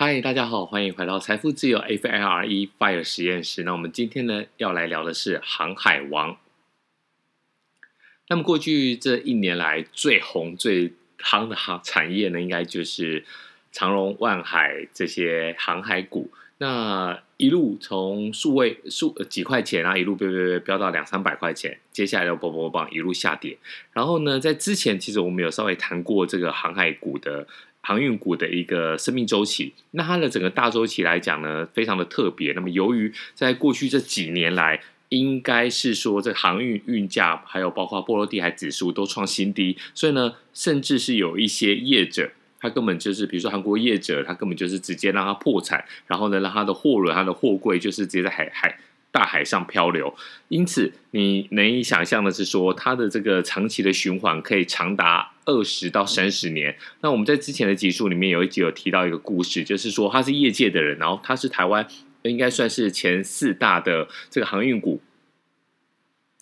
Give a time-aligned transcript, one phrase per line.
[0.00, 3.64] 嗨，大家好，欢迎回到财富自由 FIRE FIRE 实验室。
[3.64, 6.36] 那我们今天呢要来聊的是航海王。
[8.28, 13.24] 那么过去这一年来最红最夯的行产业呢，应该就是
[13.72, 16.30] 长荣、万海这些航海股。
[16.58, 23.58] 那一路从数位数几块钱啊，一路飙飙飙飙到两三百块钱，接下来又嘣嘣嘣一路下跌。
[23.92, 27.48] 然后呢，在之前其实我们有稍微谈过这个航海股的。
[27.82, 32.52] 航运股的一个生命周期，那它的整个大周期来讲呢，非常的特别。
[32.52, 48.78] 那么，由于在过去这几年来，应该是说这航运运价还有包括波罗的海指数都创新低，所以呢，甚至是有一些业者，他根本就是，比如说韩国业者，他根本就是直接让他破产，然后呢，让他的货轮、他的货柜就是直接在海海。
[49.18, 50.14] 大海上漂流，
[50.46, 56.76] 因此你难以想象的是说，它的这个长期的循环可以长达二十到三十年。
[57.00, 61.84] 那我们在之前的集数里面有一集有提到一个故事，就是说他是业界的人，然后他是台湾
[62.22, 65.00] 应该算是前四大的这个航运股。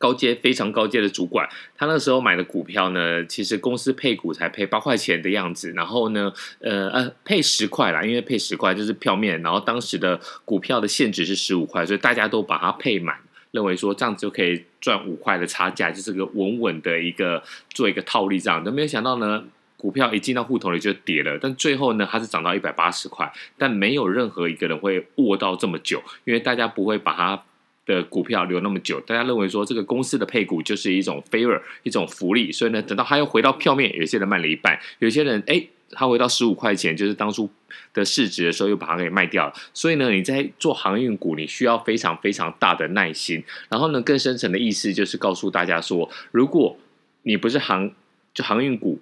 [0.00, 13.14] 高阶非常高阶的主管，他那时候买的股票呢，其实公司配股才配八块钱的样子，然后呢，呃呃，配十块啦，因为配十块就是票面，然后当时的股票的现值是十五块，所以大家都把它配满，
[13.50, 19.44] 认为说这样子就可以赚五块的差价，就是个稳稳的一个做一个套利这样，都没有想到呢，
[19.76, 27.42] 股票一进到户头里就跌了，但最后呢，它是涨到一百八十块，但没有任何一个人会握到这么久，因为大家不会把它。
[27.90, 37.50] 的股票留那么久，大家认为说这个公司的配股就是一种 favor，一种福利，所以呢，等到它又回到票面，有些人卖了一半，有些人哎，他回到十五块钱，就是当初
[37.92, 39.52] 的市值的时候，又把它给卖掉了。
[39.74, 43.42] 所以呢，你在做航运股，你需要非常非常大的耐心。
[43.68, 46.78] 然后呢，更深层的意思就是告诉大家说，如果
[47.24, 47.90] 你不是航
[48.32, 49.00] 就航运股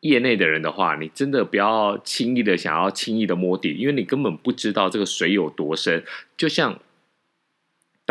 [0.00, 6.02] 业内的人的话，你真的不要轻易的想要轻易的摸底，因为你根本不知道这个水有多深，
[6.36, 6.80] 就像。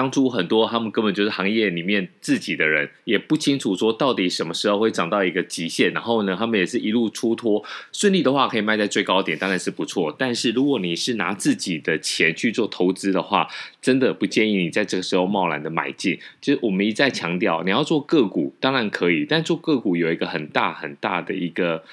[0.02, 5.94] 当初很多他们根本就是行业里面自己的人，也不清楚说到底什么时候会涨到一个极限。
[5.94, 10.12] 然后呢，他们也是一路出脱，顺利的话可以卖在最高点，当然是不错。
[10.18, 13.48] 但是如果你是拿自己的钱去做投资的话，
[13.80, 16.18] 真的不建议你在这个时候贸然的买进。
[16.42, 21.84] 就是我们一再强调，你要做个股当然可以，但做个股有一个很大很大的一个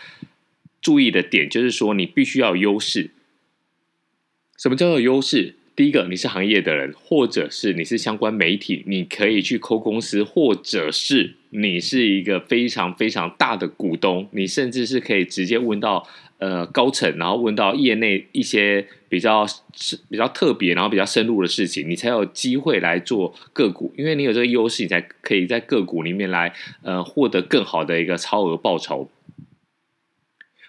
[0.81, 3.11] 注意的点，就是说你必须要有优势。
[4.57, 5.57] 什么叫做优势？
[5.79, 16.05] 第一个，你是行业的人，或者是你是相关媒体，你可以去抠公司，或者是你是一个非常非常大的股东，你甚至是可以直接问到
[16.39, 26.53] 呃高层，然后问到业内一些比较是比较特别，然后比较深入的事情，你才有机会来做个股，因为你有这个优势，你才可以在个股里面来
[26.83, 29.09] 呃获得更好的一个超额报酬。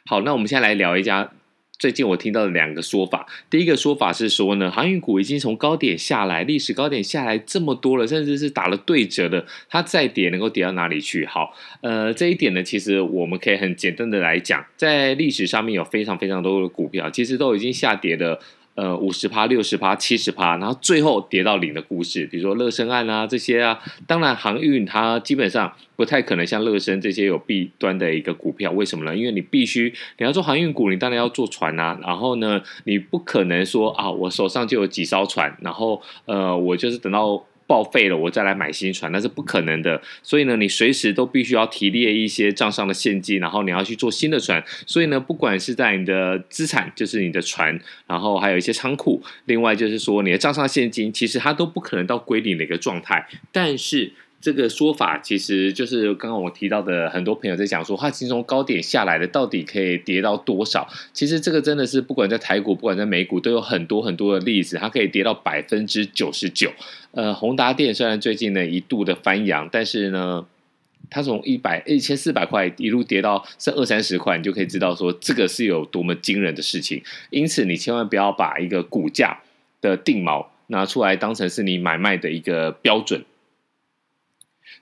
[0.05, 1.31] 好，那我们现在来聊一家。
[1.79, 11.25] 最近我听到了两个说法，第一个说法是说呢，航运股已经从高点下来，历史高点下来这么多了，甚至是打了对折的，它再跌能够跌到哪里去？
[11.25, 18.41] 好，呃，这一点呢，其实我们可以很简单的来讲，在历史上面有非常非常多的股票，其实都已经下跌的。
[18.79, 29.13] 呃，五十趴、六十趴、七十趴，然后最后跌到零的故事，比如说乐升案啊这些啊，当然航运它基本上不太可能像乐升这些有弊端的一个股票，为什么呢？
[29.13, 37.43] 因为你必须你要做航运股，你当然要做船啊，然后呢，你不可能说啊，我手上就有几艘船，然后呃，我就是等到。
[37.69, 40.01] 报废了，我再来买新船，那是不可能的。
[40.23, 44.63] 所以呢，你随时都必须要提列一些账上的现金，然后你要去做新的船。
[44.87, 53.27] 所以呢，不管是在你的资产，就是你的船，然后还有一些仓库，另外就是说你的账上现金，其实它都不可能到归零的一个状态。
[53.51, 54.13] 但是。
[54.41, 60.87] 这个说法其实就是刚刚我提到的，很多朋友在讲说，它其实从高点下来的到底可以跌到多少？
[61.11, 66.71] 其实这个真的是不管在台股，不管在美股，都有很多很多的例子，它可以跌到百分之九十九。
[67.11, 70.45] 呃，宏达电虽然最近呢一度的翻扬，但是呢，
[71.09, 77.03] 它从一百一千四百块一路跌到剩二三十块，你就可以知道说这个是有多么惊人的事情。
[77.29, 79.41] 因此，你千万不要把一个股价
[79.81, 83.25] 的定锚拿出来当成是你买卖的一个标准。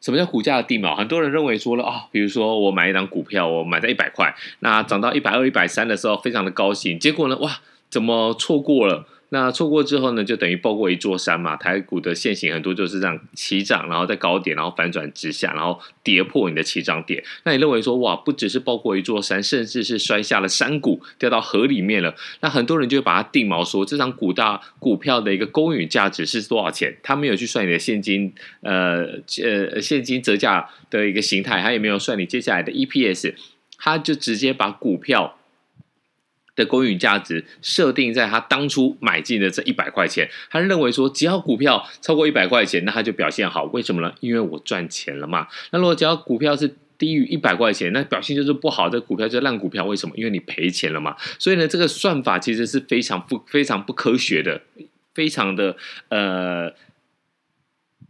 [0.02, 0.96] 什么叫股价的定锚？
[0.96, 9.06] 很多人认为说了啊、比如说我买一张股票，我买在一百块，那涨到一百二、一百三的时候，非常的高兴，结果呢，哇，怎么错过了？
[9.30, 11.58] 那错过之后呢，就等于抱过一座山嘛。
[11.58, 17.22] 台股的线型很多就是这样起涨，然后在高点，然后反转直下，然后跌破你的起涨点。
[17.44, 22.16] 那你认为说哇，不只是抱过一座山，甚至是摔下了山谷，掉到河里面了。
[22.40, 26.96] 那很多人就会把它定锚说，这张股大股票的一个公允价值是多少钱？
[27.04, 29.06] 他没有去算你的现金，呃
[29.44, 33.34] 呃现金折价的一个形态，他也没有算你接下来的 EPS，
[33.78, 35.34] 他就直接把股票。
[36.58, 43.64] 的公允价值设定在他当初买进的这一百块钱，他认为说，只要股票超过一百块钱，那他就表现好。
[43.66, 44.14] 为什么呢？
[44.20, 45.48] 因为我赚钱了嘛。
[45.72, 49.86] 那如果只要股票是低于一百块钱，那表现就是不好，这股票就烂股票。
[49.86, 50.14] 为什么？
[50.18, 51.16] 因为你赔钱了嘛。
[51.40, 54.62] 所以呢，这个算法其实是非常不非常不科学的，
[55.14, 55.78] 非常的
[56.10, 56.74] 呃。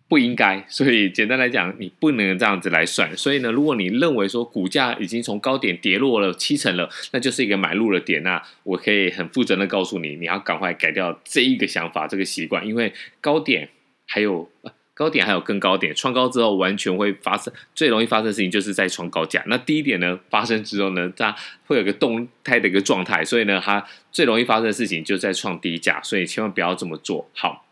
[0.10, 3.16] 不应该，所以简单来讲，你不能这样子来算。
[3.18, 8.24] 所以呢，如果你认为说股价已经从高点跌落了七成了，那就是一个买入的点。
[8.24, 13.68] 那我可以很负责任的告诉你，你要赶快改掉这一个想法、这个习惯，因为高点
[14.06, 14.50] 还有
[14.94, 19.44] 高点还有更高点，创高之后完全会发生最容易发生的事情就是在创高价。
[19.48, 27.30] 那低点呢发生之后呢，它会有个动态的一个状态，所以呢，它最容易发生的事情就是在创低价，所以千万不要这么做。
[27.34, 27.67] 好。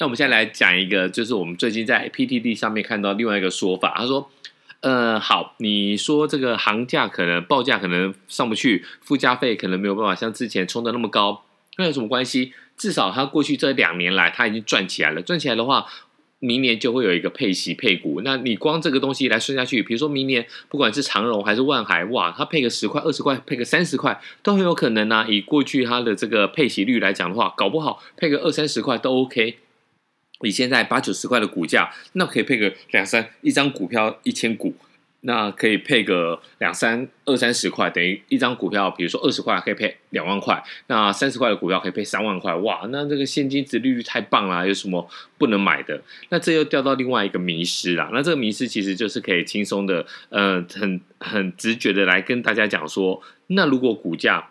[0.00, 3.94] 那我们现在来讲一个，就是我们最近在 P T D 上面看到另外一个说法。
[3.96, 4.30] 他说
[4.80, 11.42] ：“呃，好，你说这个行价可能报价可能上不去，附加费可能没有办法像之前冲的那么高，
[11.78, 12.52] 那有什么关系？
[12.76, 15.84] 至少他过去这两年来他已经赚起来了，赚起来的话，
[16.38, 18.20] 明年就会有一个配息配股。
[18.22, 25.26] 那你光这个东西来算下去，比如说明年不管是长荣还是万海，哇，他配个十块、二十块，配个三十块都很有可能啊。
[25.28, 29.58] 以过去他的这个配息率来讲的话，搞不好配个二三十块都 OK。”
[30.42, 34.74] 以现在八九十块的股价，那可以配个两三一张股票一千股，
[35.22, 46.00] 那可以配个两三二三十块，等于一张股票，比如说二十块可以配两万块，那三十块的股票可以配三万块，哇，那这个现金殖利率太棒了，有什么不能买的？
[46.28, 48.10] 那这又掉到另外一个迷失啦。
[48.12, 54.50] 那这个迷失其实就是可以轻松的，呃，很很直觉的来跟大家讲说，那如果股价。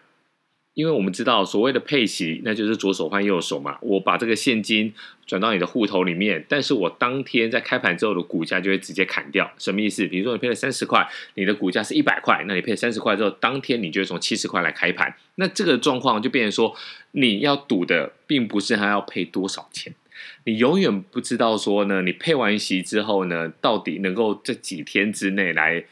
[0.78, 3.80] 因为我们知道所谓的配息，那就是左手换右手嘛。
[3.82, 4.94] 我把这个现金
[5.26, 9.52] 转到你的户头里面，但是我当天在开盘之后的股价就会直接砍掉。
[9.58, 10.06] 什么意思？
[10.06, 15.12] 比如说你配了三十块，你的股价是一百块，那你配三十块之后，当天你就会从七十块来开盘。
[15.34, 16.76] 那这个状况就变成说，
[17.14, 19.96] 你要赌的并不是还要配多少钱，
[20.44, 25.86] 你永远不知道说呢，你配完息之后呢，到底能够这几天之内来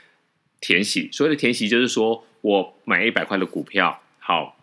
[0.61, 1.09] 填息。
[1.11, 4.54] 所谓的填息，就是说我买一百块的股票，好。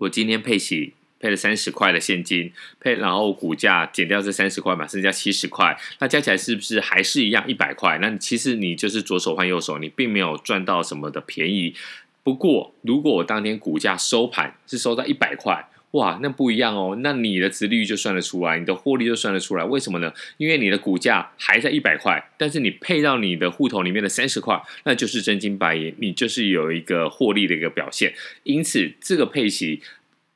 [0.00, 2.50] 我今天配起配了三十块的现金，
[2.80, 7.98] 配然后股价减掉这三十块嘛，剩下七十块，那加起来是不是还是一样一百块？
[7.98, 11.74] 那其实你就是左手换右手，你并没有赚到什么的便宜。
[12.22, 19.64] 不过如果我当天股价收盘是收到一百块，哇，那不一样哦，那你的值率就算得出来，你的获利就算得出来。
[19.64, 20.12] 为什么呢？
[20.36, 28.14] 因为你的股价还在一百块，但是你配到你的户头里面的三十块，那就是真金白银，你就是有一个获利的一个表现。
[28.44, 29.82] 因此，这个配息。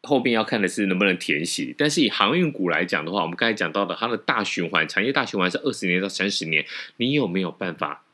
[0.07, 6.63] 后边要看的是能不能填息，但是以航运股来讲的话，我们刚才讲到的它的大循环，产业大循环是二十年到三十年，
[6.99, 8.05] 你有没有办法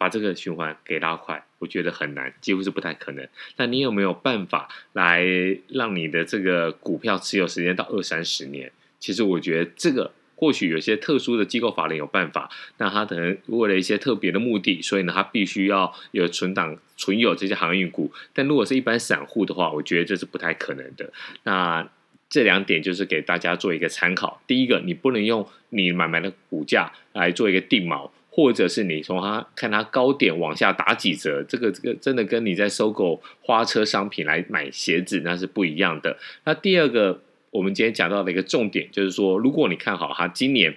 [0.00, 1.44] 把这个循环给拉快？
[1.58, 3.28] 我觉得很难，几乎是不太可能。
[3.58, 5.22] 那你有没有办法来
[5.68, 8.72] 让你的这个股票持有时间到二三十年？
[8.98, 10.12] 其实我觉得这个。
[10.40, 12.48] 或许有些特殊的机构法人有办法，
[12.78, 18.10] 那他可能为了一些特别的目的，所以呢，他必须要有存档、存有这些航运股。
[18.32, 21.12] 但如果是一般散户的话，我觉得这是不太可能的。
[21.42, 21.86] 那
[22.30, 24.40] 这两点就是给大家做一个参考。
[24.46, 36.16] 第一个，你不能用你买卖的股价来做一个定锚，或者是你从它看它高点往下打几折，这个这个真的跟你在收购花车商品来买鞋子那是不一样的。
[36.44, 37.22] 那第二个。
[37.52, 40.76] 我们今天讲到的一个重点就是说，如果你看好它今年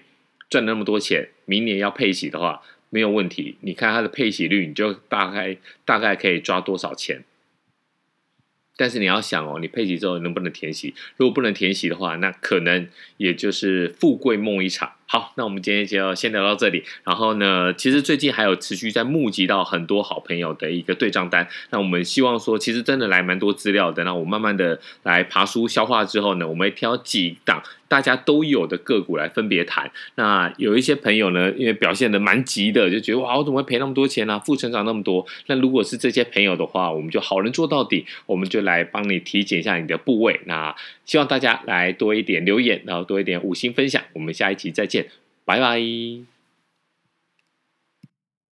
[0.49, 3.57] 赚那么多钱，明年要配息的话，没有问题。
[3.61, 5.55] 你看它的配息率，你就大概
[5.85, 7.23] 大概可以抓多少钱。
[8.75, 10.95] 但是你要想哦，你配息之后能不能填息？
[11.17, 14.93] 如果不能填息的话，那可能也就是富贵梦一场。
[15.05, 16.83] 好，那我们今天就先聊到这里。
[17.03, 21.47] 然后呢，其实最近还有持续在募集到很多好朋友的一个对账单。
[21.69, 24.03] 那我们希望说，其实真的来蛮多资料的。
[24.03, 29.91] 那我慢慢的来爬书消化之后呢，我们会挑几档大家都有的个股来分别谈。
[30.15, 34.39] 那有一些朋友呢，因为表现的蛮急的，就觉得哇，我怎么会赔那么多钱呢、啊？
[34.39, 35.23] 负成长那么多。
[35.45, 40.39] 那如果是这些朋友的话，我们就好人做到底，我们就来帮你体检一下你的部位。
[40.45, 44.01] 那希望大家来多一点留言，然后多一点五星分享。
[44.13, 45.02] 我们下一期再见。
[45.45, 46.32] 拜拜。